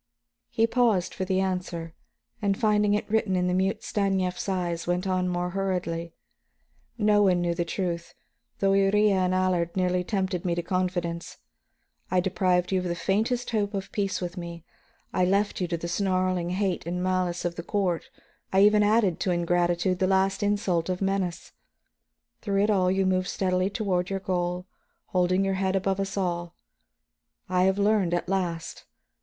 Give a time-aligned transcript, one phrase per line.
[0.49, 1.93] He paused for the answer,
[2.41, 6.15] and finding it written in the mute Stanief's eyes, went on more hurriedly.
[6.97, 8.15] "No one knew the truth,
[8.59, 11.37] although Iría and Allard nearly tempted me to confidence.
[12.09, 14.63] I deprived you of the faintest hope of peace with me,
[15.13, 18.09] I left you to the snarling hate and malice of the court;
[18.51, 21.51] I even added to ingratitude the last insult of menace.
[22.41, 24.65] Through it all you moved steadily toward your goal,
[25.09, 26.55] holding your head above us all.
[27.47, 28.85] I have learned, at last.